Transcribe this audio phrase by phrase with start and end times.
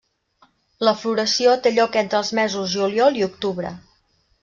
[0.87, 3.79] La floració té lloc entre els mesos juliol i octubre.